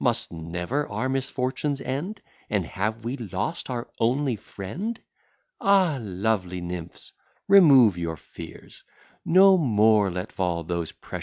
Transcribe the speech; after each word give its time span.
Must 0.00 0.32
never 0.32 0.88
our 0.88 1.10
misfortunes 1.10 1.82
end? 1.82 2.22
And 2.48 2.64
have 2.64 3.04
we 3.04 3.18
lost 3.18 3.68
our 3.68 3.90
only 4.00 4.36
friend? 4.36 4.98
Ah, 5.60 5.98
lovely 6.00 6.62
nymphs! 6.62 7.12
remove 7.46 7.98
your 7.98 8.16
fears, 8.16 8.84
No 9.22 9.58
more 9.58 10.10
let 10.10 10.32
fall 10.32 10.64
those 10.64 10.92
precious 10.92 11.00
tears. 11.02 11.10